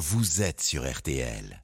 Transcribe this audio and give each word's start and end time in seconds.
vous 0.00 0.40
êtes 0.40 0.62
sur 0.62 0.90
RTL. 0.90 1.62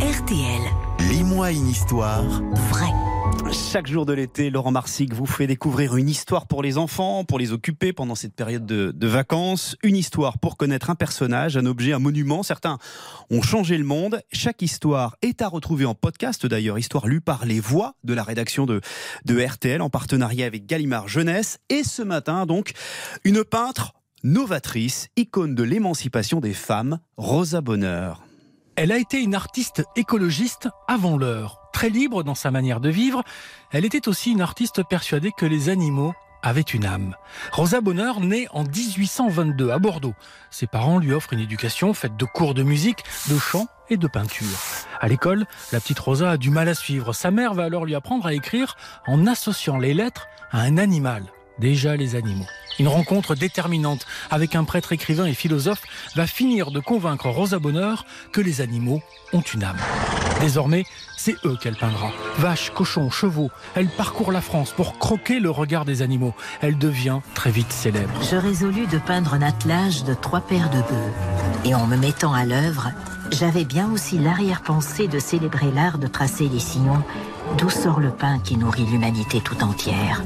RTL, 0.00 0.62
Lis-moi 1.00 1.50
une 1.52 1.68
histoire 1.68 2.22
vrai. 2.22 2.88
Chaque 3.52 3.86
jour 3.86 4.06
de 4.06 4.14
l'été, 4.14 4.48
Laurent 4.48 4.70
Marsic 4.70 5.12
vous 5.12 5.26
fait 5.26 5.46
découvrir 5.46 5.96
une 5.96 6.08
histoire 6.08 6.46
pour 6.46 6.62
les 6.62 6.78
enfants, 6.78 7.24
pour 7.24 7.38
les 7.38 7.52
occuper 7.52 7.92
pendant 7.92 8.14
cette 8.14 8.34
période 8.34 8.64
de, 8.64 8.90
de 8.90 9.06
vacances. 9.06 9.76
Une 9.82 9.96
histoire 9.96 10.38
pour 10.38 10.56
connaître 10.56 10.88
un 10.88 10.94
personnage, 10.94 11.58
un 11.58 11.66
objet, 11.66 11.92
un 11.92 11.98
monument. 11.98 12.42
Certains 12.42 12.78
ont 13.30 13.42
changé 13.42 13.76
le 13.76 13.84
monde. 13.84 14.22
Chaque 14.32 14.62
histoire 14.62 15.16
est 15.20 15.42
à 15.42 15.48
retrouver 15.48 15.84
en 15.84 15.94
podcast 15.94 16.46
d'ailleurs. 16.46 16.78
Histoire 16.78 17.06
lue 17.06 17.20
par 17.20 17.44
les 17.44 17.60
voix 17.60 17.96
de 18.02 18.14
la 18.14 18.22
rédaction 18.22 18.64
de, 18.64 18.80
de 19.26 19.44
RTL 19.44 19.82
en 19.82 19.90
partenariat 19.90 20.46
avec 20.46 20.64
Gallimard 20.64 21.08
Jeunesse. 21.08 21.58
Et 21.68 21.84
ce 21.84 22.00
matin, 22.00 22.46
donc, 22.46 22.72
une 23.24 23.44
peintre 23.44 23.92
novatrice, 24.24 25.08
icône 25.16 25.54
de 25.54 25.62
l'émancipation 25.62 26.40
des 26.40 26.54
femmes, 26.54 26.98
Rosa 27.16 27.60
Bonheur. 27.60 28.22
Elle 28.76 28.92
a 28.92 28.98
été 28.98 29.20
une 29.20 29.34
artiste 29.34 29.82
écologiste 29.96 30.68
avant 30.88 31.16
l'heure. 31.16 31.58
Très 31.72 31.90
libre 31.90 32.22
dans 32.22 32.34
sa 32.34 32.50
manière 32.50 32.80
de 32.80 32.88
vivre, 32.88 33.22
elle 33.70 33.84
était 33.84 34.08
aussi 34.08 34.32
une 34.32 34.40
artiste 34.40 34.82
persuadée 34.88 35.30
que 35.36 35.46
les 35.46 35.68
animaux 35.68 36.14
avaient 36.42 36.60
une 36.60 36.84
âme. 36.84 37.14
Rosa 37.52 37.80
Bonheur 37.80 38.20
naît 38.20 38.48
en 38.52 38.64
1822 38.64 39.70
à 39.70 39.78
Bordeaux. 39.78 40.14
Ses 40.50 40.66
parents 40.66 40.98
lui 40.98 41.12
offrent 41.12 41.32
une 41.32 41.40
éducation 41.40 41.94
faite 41.94 42.16
de 42.16 42.24
cours 42.24 42.54
de 42.54 42.62
musique, 42.62 43.04
de 43.28 43.38
chant 43.38 43.66
et 43.90 43.96
de 43.96 44.06
peinture. 44.06 44.46
À 45.00 45.08
l'école, 45.08 45.46
la 45.70 45.80
petite 45.80 45.98
Rosa 45.98 46.32
a 46.32 46.36
du 46.36 46.50
mal 46.50 46.68
à 46.68 46.74
suivre. 46.74 47.12
Sa 47.12 47.30
mère 47.30 47.54
va 47.54 47.64
alors 47.64 47.84
lui 47.84 47.94
apprendre 47.94 48.26
à 48.26 48.34
écrire 48.34 48.76
en 49.06 49.26
associant 49.26 49.78
les 49.78 49.94
lettres 49.94 50.26
à 50.50 50.62
un 50.62 50.78
animal. 50.78 51.24
Déjà 51.58 51.96
les 51.96 52.16
animaux. 52.16 52.46
Une 52.78 52.88
rencontre 52.88 53.34
déterminante 53.34 54.06
avec 54.30 54.54
un 54.54 54.64
prêtre 54.64 54.92
écrivain 54.92 55.26
et 55.26 55.34
philosophe 55.34 55.82
va 56.14 56.26
finir 56.26 56.70
de 56.70 56.80
convaincre 56.80 57.28
Rosa 57.28 57.58
Bonheur 57.58 58.04
que 58.32 58.40
les 58.40 58.60
animaux 58.60 59.02
ont 59.32 59.40
une 59.40 59.64
âme. 59.64 59.78
Désormais, 60.40 60.84
c'est 61.16 61.36
eux 61.44 61.56
qu'elle 61.60 61.76
peindra. 61.76 62.10
Vaches, 62.38 62.70
cochons, 62.70 63.10
chevaux. 63.10 63.50
Elle 63.76 63.88
parcourt 63.88 64.32
la 64.32 64.40
France 64.40 64.72
pour 64.72 64.98
croquer 64.98 65.38
le 65.38 65.50
regard 65.50 65.84
des 65.84 66.02
animaux. 66.02 66.34
Elle 66.60 66.78
devient 66.78 67.20
très 67.34 67.50
vite 67.50 67.72
célèbre. 67.72 68.12
Je 68.28 68.36
résolus 68.36 68.86
de 68.88 68.98
peindre 68.98 69.34
un 69.34 69.42
attelage 69.42 70.02
de 70.02 70.14
trois 70.14 70.40
paires 70.40 70.70
de 70.70 70.78
bœufs. 70.78 71.12
Et 71.64 71.74
en 71.74 71.86
me 71.86 71.96
mettant 71.96 72.32
à 72.32 72.44
l'œuvre, 72.44 72.90
j'avais 73.30 73.64
bien 73.64 73.90
aussi 73.92 74.18
l'arrière-pensée 74.18 75.06
de 75.06 75.20
célébrer 75.20 75.70
l'art 75.70 75.98
de 75.98 76.08
tracer 76.08 76.48
les 76.48 76.58
sillons, 76.58 77.04
d'où 77.58 77.70
sort 77.70 78.00
le 78.00 78.10
pain 78.10 78.38
qui 78.38 78.56
nourrit 78.56 78.86
l'humanité 78.86 79.40
tout 79.40 79.62
entière. 79.62 80.22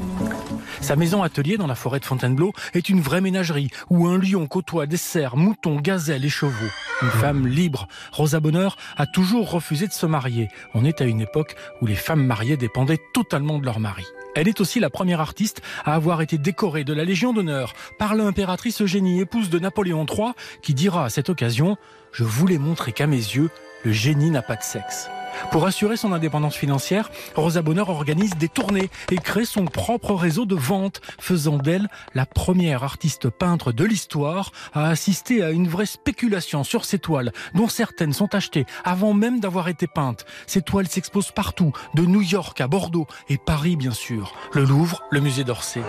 Sa 0.81 0.95
maison 0.95 1.23
atelier 1.23 1.57
dans 1.57 1.67
la 1.67 1.75
forêt 1.75 1.99
de 1.99 2.05
Fontainebleau 2.05 2.53
est 2.73 2.89
une 2.89 3.01
vraie 3.01 3.21
ménagerie 3.21 3.69
où 3.89 4.07
un 4.07 4.17
lion 4.17 4.47
côtoie 4.47 4.85
des 4.85 4.97
cerfs, 4.97 5.35
moutons, 5.35 5.79
gazelles 5.79 6.25
et 6.25 6.29
chevaux. 6.29 6.71
Une 7.01 7.09
femme 7.09 7.47
libre. 7.47 7.87
Rosa 8.11 8.39
Bonheur 8.39 8.77
a 8.95 9.05
toujours 9.05 9.51
refusé 9.51 9.87
de 9.87 9.93
se 9.93 10.05
marier. 10.05 10.49
On 10.73 10.85
est 10.85 11.01
à 11.01 11.05
une 11.05 11.21
époque 11.21 11.55
où 11.81 11.87
les 11.87 11.95
femmes 11.95 12.25
mariées 12.25 12.57
dépendaient 12.57 13.01
totalement 13.13 13.59
de 13.59 13.65
leur 13.65 13.79
mari. 13.79 14.05
Elle 14.35 14.47
est 14.47 14.61
aussi 14.61 14.79
la 14.79 14.91
première 14.91 15.19
artiste 15.19 15.61
à 15.83 15.95
avoir 15.95 16.21
été 16.21 16.37
décorée 16.37 16.83
de 16.83 16.93
la 16.93 17.05
Légion 17.05 17.33
d'honneur 17.33 17.73
par 17.97 18.13
l'impératrice 18.13 18.81
Eugénie, 18.81 19.19
épouse 19.19 19.49
de 19.49 19.57
Napoléon 19.57 20.05
III, 20.05 20.33
qui 20.61 20.75
dira 20.75 21.05
à 21.05 21.09
cette 21.09 21.29
occasion 21.29 21.75
Je 22.11 22.23
voulais 22.23 22.59
montrer 22.59 22.91
qu'à 22.91 23.07
mes 23.07 23.15
yeux, 23.15 23.49
le 23.83 23.91
génie 23.91 24.29
n'a 24.29 24.43
pas 24.43 24.55
de 24.55 24.63
sexe. 24.63 25.09
Pour 25.51 25.65
assurer 25.65 25.97
son 25.97 26.11
indépendance 26.11 26.55
financière, 26.55 27.09
Rosa 27.35 27.61
Bonheur 27.61 27.89
organise 27.89 28.35
des 28.35 28.49
tournées 28.49 28.89
et 29.11 29.17
crée 29.17 29.45
son 29.45 29.65
propre 29.65 30.13
réseau 30.13 30.45
de 30.45 30.55
vente, 30.55 31.01
faisant 31.19 31.57
d'elle 31.57 31.87
la 32.13 32.25
première 32.25 32.83
artiste 32.83 33.29
peintre 33.29 33.71
de 33.71 33.85
l'histoire 33.85 34.51
à 34.73 34.89
assister 34.89 35.43
à 35.43 35.51
une 35.51 35.67
vraie 35.67 35.85
spéculation 35.85 36.63
sur 36.63 36.85
ses 36.85 36.99
toiles, 36.99 37.31
dont 37.53 37.67
certaines 37.67 38.13
sont 38.13 38.35
achetées 38.35 38.65
avant 38.83 39.13
même 39.13 39.39
d'avoir 39.39 39.67
été 39.67 39.87
peintes. 39.87 40.25
Ces 40.47 40.61
toiles 40.61 40.87
s'exposent 40.87 41.31
partout, 41.31 41.71
de 41.93 42.03
New 42.03 42.21
York 42.21 42.59
à 42.61 42.67
Bordeaux 42.67 43.07
et 43.29 43.37
Paris 43.37 43.75
bien 43.75 43.91
sûr, 43.91 44.33
le 44.53 44.63
Louvre, 44.63 45.03
le 45.11 45.21
musée 45.21 45.43
d'Orsay. 45.43 45.81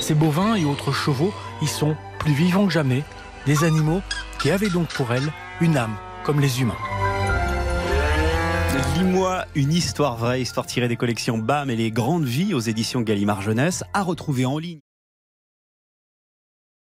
Ces 0.00 0.14
bovins 0.14 0.56
et 0.56 0.64
autres 0.64 0.92
chevaux 0.92 1.32
y 1.60 1.66
sont 1.66 1.96
plus 2.18 2.32
vivants 2.32 2.66
que 2.66 2.72
jamais, 2.72 3.04
des 3.46 3.64
animaux 3.64 4.02
qui 4.40 4.50
avaient 4.50 4.70
donc 4.70 4.88
pour 4.88 5.12
elle 5.12 5.32
une 5.60 5.76
âme 5.76 5.96
comme 6.24 6.40
les 6.40 6.60
humains. 6.60 6.91
Lis-moi 8.72 9.44
une 9.54 9.72
histoire 9.72 10.16
vraie, 10.16 10.40
histoire 10.40 10.64
tirée 10.64 10.88
des 10.88 10.96
collections 10.96 11.36
BAM 11.36 11.68
et 11.68 11.76
les 11.76 11.90
grandes 11.90 12.24
vies 12.24 12.54
aux 12.54 12.60
éditions 12.60 13.02
Gallimard 13.02 13.42
Jeunesse, 13.42 13.84
à 13.92 14.02
retrouver 14.02 14.46
en 14.46 14.58
ligne. 14.58 14.80